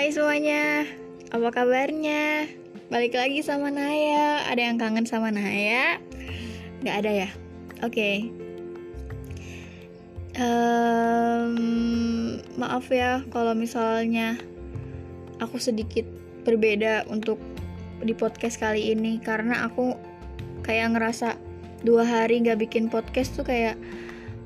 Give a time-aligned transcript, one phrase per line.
[0.00, 0.88] Hai semuanya,
[1.28, 2.48] apa kabarnya?
[2.88, 4.48] Balik lagi sama Naya.
[4.48, 6.00] Ada yang kangen sama Naya?
[6.80, 7.28] Gak ada ya?
[7.84, 7.92] Oke.
[7.92, 8.16] Okay.
[10.40, 11.52] Um,
[12.56, 14.40] maaf ya kalau misalnya
[15.36, 16.08] aku sedikit
[16.48, 17.36] berbeda untuk
[18.00, 20.00] di podcast kali ini karena aku
[20.64, 21.36] kayak ngerasa
[21.84, 23.76] dua hari gak bikin podcast tuh kayak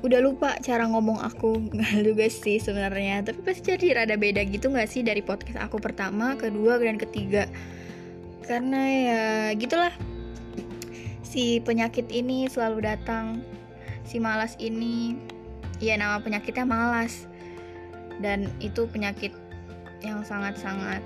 [0.00, 1.60] udah lupa cara ngomong aku.
[1.76, 3.24] Nggak juga sih sebenarnya.
[3.24, 7.46] Tapi pasti jadi rada beda gitu nggak sih dari podcast aku pertama kedua dan ketiga?
[8.44, 9.22] Karena ya
[9.54, 9.92] gitulah.
[11.22, 13.44] Si penyakit ini selalu datang.
[14.02, 15.14] Si malas ini
[15.78, 17.28] ya nama penyakitnya malas.
[18.20, 19.32] Dan itu penyakit
[20.00, 21.04] yang sangat-sangat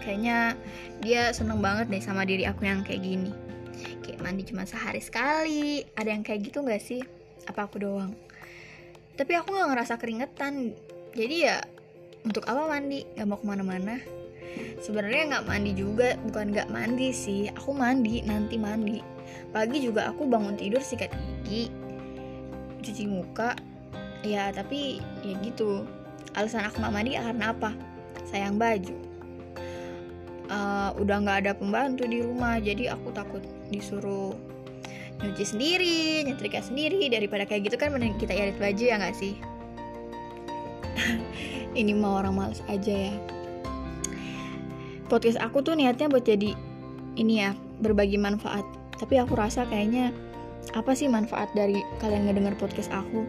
[0.00, 0.56] kayaknya
[1.04, 3.32] dia seneng banget deh sama diri aku yang kayak gini.
[4.00, 5.84] Kayak mandi cuma sehari sekali.
[6.00, 7.04] Ada yang kayak gitu nggak sih
[7.46, 8.12] apa aku doang.
[9.18, 10.74] Tapi aku nggak ngerasa keringetan.
[11.14, 11.58] Jadi ya
[12.22, 13.02] untuk apa mandi?
[13.14, 13.96] Nggak mau ke mana-mana.
[14.78, 17.50] Sebenarnya nggak mandi juga bukan nggak mandi sih.
[17.54, 18.98] Aku mandi nanti mandi.
[19.50, 21.10] Pagi juga aku bangun tidur sikat
[21.44, 21.70] gigi
[22.82, 23.58] cuci muka.
[24.22, 25.82] Ya tapi ya gitu.
[26.38, 27.74] Alasan aku nggak mandi karena apa?
[28.30, 28.94] Sayang baju.
[30.48, 34.32] Uh, udah nggak ada pembantu di rumah jadi aku takut disuruh
[35.18, 39.34] nyuci sendiri, nyetrika sendiri daripada kayak gitu kan mending kita irit baju ya nggak sih?
[41.80, 43.14] Ini mau orang males aja ya.
[45.08, 46.52] Podcast aku tuh niatnya buat jadi
[47.16, 48.62] ini ya berbagi manfaat.
[49.00, 50.12] Tapi aku rasa kayaknya
[50.76, 53.24] apa sih manfaat dari kalian ngedenger podcast aku?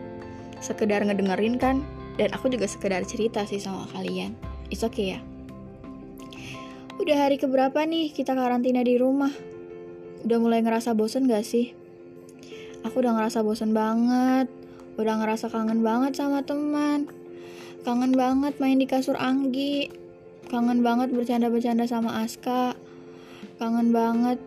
[0.59, 1.81] Sekedar ngedengerin kan?
[2.19, 4.35] Dan aku juga sekedar cerita sih sama kalian.
[4.67, 5.19] It's okay ya.
[6.99, 9.31] Udah hari keberapa nih kita karantina di rumah?
[10.27, 11.78] Udah mulai ngerasa bosen gak sih?
[12.87, 14.47] Aku udah ngerasa bosen banget,
[14.95, 17.11] udah ngerasa kangen banget sama teman.
[17.83, 19.91] Kangen banget main di kasur Anggi.
[20.47, 22.75] Kangen banget bercanda-bercanda sama Aska.
[23.59, 24.39] Kangen banget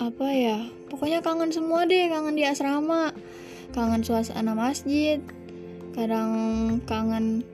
[0.00, 0.58] apa ya?
[0.88, 3.12] Pokoknya kangen semua deh, kangen di asrama.
[3.72, 5.20] Kangen suasana masjid.
[5.92, 6.30] Kadang
[6.84, 7.44] kangen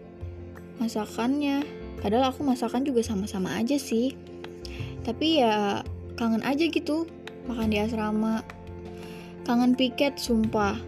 [0.78, 1.66] masakannya.
[2.02, 4.14] Padahal aku masakan juga sama-sama aja sih.
[5.06, 5.82] Tapi ya
[6.14, 7.06] kangen aja gitu
[7.46, 8.40] makan di asrama
[9.44, 10.80] kangen piket sumpah.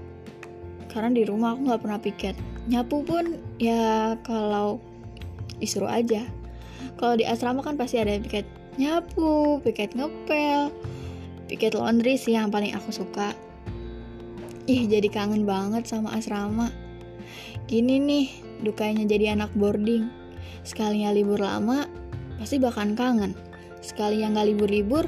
[0.89, 2.35] Karena di rumah aku nggak pernah piket.
[2.67, 4.81] Nyapu pun ya kalau
[5.61, 6.25] disuruh aja.
[6.97, 10.69] Kalau di asrama kan pasti ada piket nyapu piket ngepel
[11.49, 13.37] piket laundry sih yang paling aku suka.
[14.67, 16.73] Ih jadi kangen banget sama asrama.
[17.71, 18.27] Gini nih
[18.65, 20.09] dukanya jadi anak boarding.
[20.67, 21.87] Sekalinya libur lama
[22.41, 23.37] pasti bahkan kangen.
[23.85, 25.07] Sekali yang gak libur-libur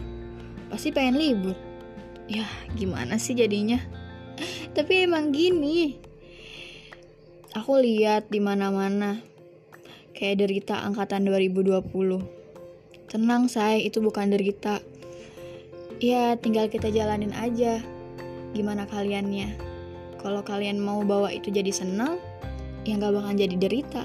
[0.70, 1.67] pasti pengen libur
[2.28, 2.44] ya
[2.76, 3.80] gimana sih jadinya?
[4.76, 5.98] Tapi emang gini.
[7.56, 9.24] Aku lihat di mana-mana.
[10.12, 12.38] Kayak derita angkatan 2020
[13.08, 14.84] tenang say itu bukan derita.
[15.98, 17.80] Ya tinggal kita jalanin aja
[18.52, 19.56] gimana kaliannya.
[20.20, 22.20] Kalau kalian mau bawa itu jadi senang
[22.84, 24.04] ya nggak bakal jadi derita.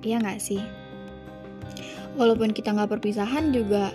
[0.00, 0.62] Iya nggak sih?
[2.16, 3.92] Walaupun kita nggak perpisahan juga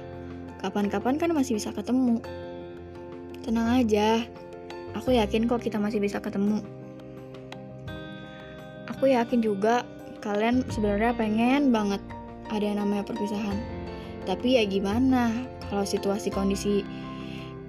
[0.61, 2.21] kapan-kapan kan masih bisa ketemu
[3.45, 4.25] Tenang aja,
[4.97, 6.66] aku yakin kok kita masih bisa ketemu.
[8.89, 9.85] Aku yakin juga
[10.25, 12.01] kalian sebenarnya pengen banget
[12.50, 13.53] ada yang namanya perpisahan.
[14.25, 15.29] Tapi ya gimana,
[15.69, 16.81] kalau situasi kondisi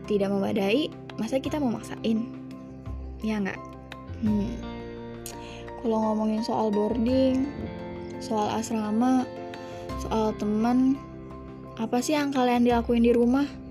[0.08, 0.88] tidak memadai,
[1.20, 2.24] masa kita mau maksain?
[3.20, 3.60] Ya nggak?
[4.24, 4.56] Hmm.
[5.84, 7.52] Kalau ngomongin soal boarding,
[8.24, 9.28] soal asrama,
[10.00, 10.96] soal teman,
[11.76, 13.65] apa sih yang kalian dilakuin di rumah?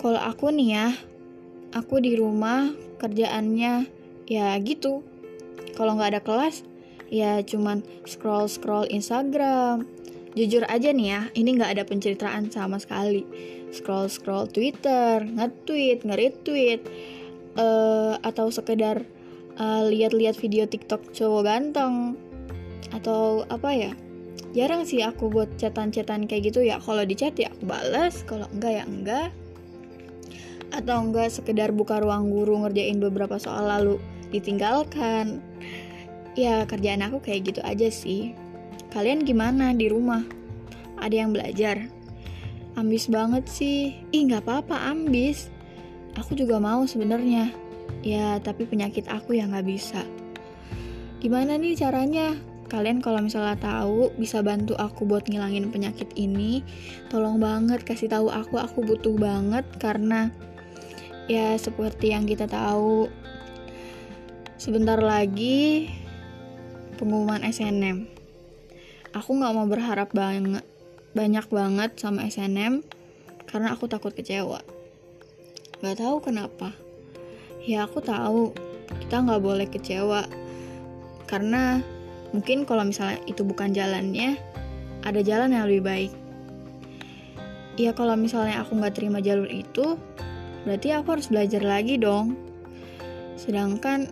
[0.00, 0.88] Kalau aku nih ya,
[1.76, 3.84] aku di rumah kerjaannya
[4.24, 5.04] ya gitu.
[5.76, 6.64] Kalau nggak ada kelas,
[7.12, 9.84] ya cuman scroll scroll Instagram.
[10.32, 13.28] Jujur aja nih ya, ini nggak ada penceritaan sama sekali.
[13.70, 16.80] Scroll scroll Twitter, nge-tweet, nge-retweet,
[17.60, 19.04] uh, atau sekedar
[19.60, 22.16] uh, lihat-lihat video TikTok cowok ganteng
[22.90, 23.92] atau apa ya
[24.56, 28.50] jarang sih aku buat chatan-chatan kayak gitu ya kalau di chat ya aku balas kalau
[28.50, 29.28] enggak ya enggak
[30.70, 33.96] atau enggak sekedar buka ruang guru ngerjain beberapa soal lalu
[34.30, 35.42] ditinggalkan.
[36.38, 38.34] Ya kerjaan aku kayak gitu aja sih.
[38.94, 40.22] Kalian gimana di rumah?
[40.98, 41.86] Ada yang belajar?
[42.78, 43.98] Ambis banget sih.
[44.14, 45.50] Ih nggak apa-apa ambis.
[46.18, 47.50] Aku juga mau sebenarnya.
[48.06, 50.06] Ya tapi penyakit aku yang nggak bisa.
[51.20, 52.32] Gimana nih caranya?
[52.70, 56.62] Kalian kalau misalnya tahu bisa bantu aku buat ngilangin penyakit ini.
[57.10, 60.30] Tolong banget kasih tahu aku aku butuh banget karena
[61.30, 63.06] ya seperti yang kita tahu
[64.58, 65.86] sebentar lagi
[66.98, 68.10] pengumuman SNM.
[69.14, 70.66] Aku nggak mau berharap banget
[71.14, 72.82] banyak banget sama SNM
[73.46, 74.58] karena aku takut kecewa.
[75.82, 76.74] Gak tahu kenapa.
[77.62, 78.50] Ya aku tahu
[79.06, 80.26] kita nggak boleh kecewa
[81.30, 81.78] karena
[82.34, 84.34] mungkin kalau misalnya itu bukan jalannya,
[85.06, 86.12] ada jalan yang lebih baik.
[87.78, 89.94] Ya kalau misalnya aku nggak terima jalur itu,
[90.64, 92.36] berarti aku harus belajar lagi dong.
[93.40, 94.10] Sedangkan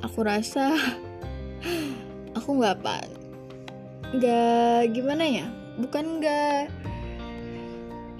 [0.00, 0.72] aku rasa
[2.38, 2.96] aku nggak apa,
[4.16, 6.72] nggak gimana ya, bukan nggak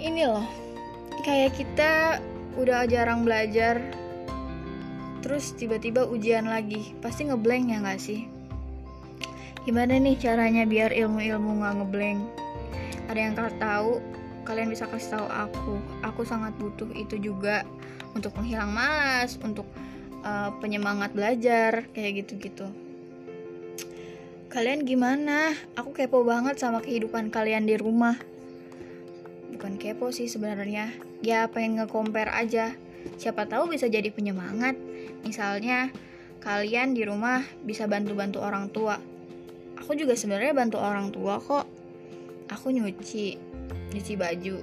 [0.01, 0.45] ini loh,
[1.25, 2.21] kayak kita
[2.57, 3.81] udah jarang belajar,
[5.21, 8.25] terus tiba-tiba ujian lagi, pasti ngeblank ya nggak sih?
[9.69, 12.21] Gimana nih caranya biar ilmu-ilmu nggak ngeblank?
[13.13, 13.93] Ada yang kalian tahu?
[14.51, 15.75] Kalian bisa kasih tahu aku.
[16.03, 17.63] Aku sangat butuh itu juga
[18.19, 19.71] untuk menghilang malas, untuk
[20.27, 22.67] uh, penyemangat belajar, kayak gitu-gitu.
[24.51, 25.55] Kalian gimana?
[25.79, 28.19] Aku kepo banget sama kehidupan kalian di rumah.
[29.55, 30.91] Bukan kepo sih sebenarnya.
[31.23, 32.75] Ya pengen nge-compare aja.
[33.23, 34.75] Siapa tahu bisa jadi penyemangat.
[35.23, 35.95] Misalnya
[36.43, 38.99] kalian di rumah bisa bantu-bantu orang tua
[39.91, 41.67] aku juga sebenarnya bantu orang tua kok
[42.53, 43.50] aku nyuci
[43.93, 44.61] nyuci baju.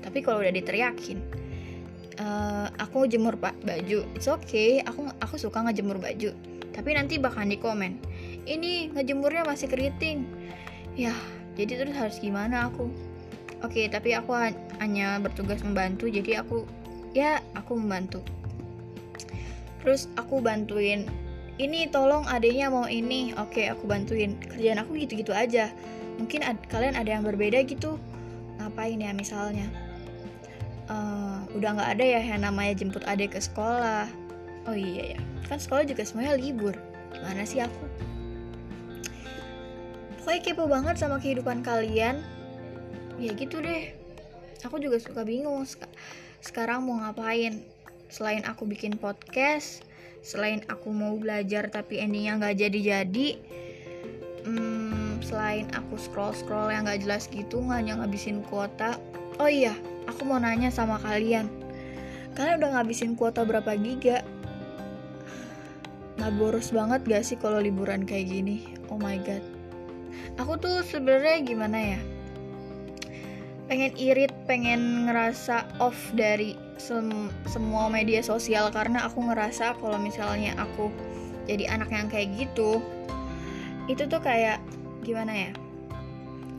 [0.00, 1.20] Tapi kalau udah diteriakin
[2.20, 4.04] uh, aku jemur pak baju.
[4.14, 6.30] It's okay aku aku suka ngejemur baju.
[6.70, 7.98] Tapi nanti bakal di komen
[8.46, 10.28] ini ngejemurnya masih keriting.
[10.94, 11.16] Ya
[11.56, 12.88] jadi terus harus gimana aku?
[13.60, 14.32] Oke okay, tapi aku
[14.80, 16.08] hanya bertugas membantu.
[16.08, 16.64] Jadi aku
[17.12, 18.24] ya aku membantu.
[19.80, 21.08] Terus aku bantuin
[21.60, 23.36] ini tolong adanya mau ini.
[23.36, 24.40] Oke aku bantuin.
[24.40, 25.68] Kerjaan aku gitu-gitu aja.
[26.16, 28.00] Mungkin ad kalian ada yang berbeda gitu
[28.70, 29.66] ngapain ya misalnya?
[30.86, 34.06] Uh, udah nggak ada ya yang namanya jemput adik ke sekolah.
[34.70, 35.20] Oh iya ya
[35.50, 36.78] kan sekolah juga semuanya libur.
[37.10, 37.84] Gimana sih aku?
[40.22, 42.22] Pokoknya kepo banget sama kehidupan kalian.
[43.18, 43.90] Ya gitu deh.
[44.62, 45.66] Aku juga suka bingung
[46.38, 47.66] sekarang mau ngapain?
[48.06, 49.82] Selain aku bikin podcast
[50.20, 53.28] selain aku mau belajar tapi endingnya nggak jadi-jadi
[55.50, 59.02] selain aku scroll scroll yang nggak jelas gitu hanya ngabisin kuota.
[59.42, 59.74] Oh iya
[60.06, 61.50] aku mau nanya sama kalian.
[62.38, 64.22] Kalian udah ngabisin kuota berapa giga?
[66.22, 68.78] Nggak boros banget gak sih kalau liburan kayak gini?
[68.94, 69.42] Oh my god.
[70.38, 72.00] Aku tuh sebenarnya gimana ya?
[73.66, 77.10] Pengen irit pengen ngerasa off dari sem
[77.50, 80.94] semua media sosial karena aku ngerasa kalau misalnya aku
[81.50, 82.78] jadi anak yang kayak gitu
[83.90, 84.62] itu tuh kayak
[85.02, 85.50] gimana ya?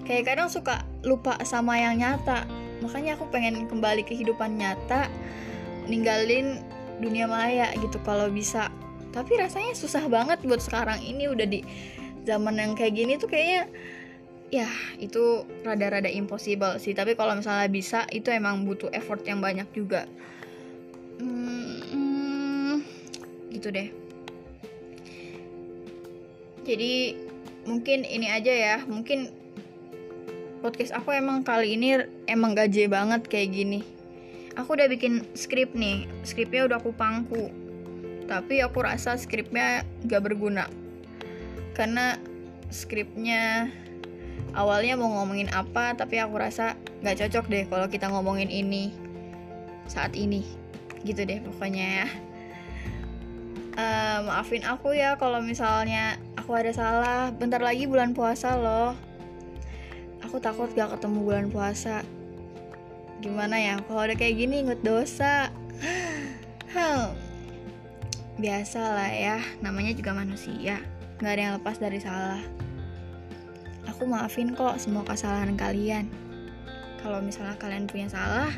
[0.05, 2.45] Kayak kadang suka lupa sama yang nyata.
[2.81, 5.07] Makanya aku pengen kembali ke kehidupan nyata
[5.85, 6.61] ninggalin
[7.01, 8.69] dunia maya gitu kalau bisa.
[9.11, 11.61] Tapi rasanya susah banget buat sekarang ini udah di
[12.23, 13.67] zaman yang kayak gini tuh kayaknya
[14.51, 14.67] ya
[14.99, 16.93] itu rada-rada impossible sih.
[16.97, 20.05] Tapi kalau misalnya bisa itu emang butuh effort yang banyak juga.
[21.21, 22.81] Hmm,
[23.53, 23.89] gitu deh.
[26.61, 27.17] Jadi
[27.65, 29.29] mungkin ini aja ya mungkin
[30.61, 33.81] podcast aku emang kali ini emang gaje banget kayak gini.
[34.55, 37.49] Aku udah bikin skrip nih skripnya udah aku pangku.
[38.29, 40.69] Tapi aku rasa skripnya gak berguna.
[41.73, 42.15] Karena
[42.69, 43.67] skripnya
[44.53, 48.93] awalnya mau ngomongin apa tapi aku rasa nggak cocok deh kalau kita ngomongin ini
[49.89, 50.45] saat ini.
[51.01, 52.07] Gitu deh pokoknya ya.
[53.71, 58.97] Uh, maafin aku ya kalau misalnya aku ada salah bentar lagi bulan puasa loh.
[60.25, 62.01] Aku takut gak ketemu bulan puasa.
[63.21, 65.53] Gimana ya kalau udah kayak gini inget dosa.
[66.73, 67.13] Hmm.
[68.41, 70.81] biasa lah ya namanya juga manusia.
[71.21, 72.41] Nggak ada yang lepas dari salah.
[73.85, 76.09] Aku maafin kok semua kesalahan kalian.
[77.05, 78.49] Kalau misalnya kalian punya salah,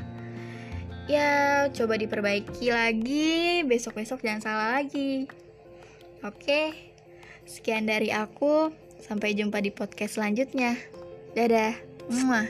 [1.12, 5.28] ya coba diperbaiki lagi, besok-besok jangan salah lagi.
[6.24, 6.93] Oke,
[7.48, 8.72] sekian dari aku.
[9.04, 10.80] Sampai jumpa di podcast selanjutnya.
[11.36, 11.76] Dadah.
[12.08, 12.48] Mwah.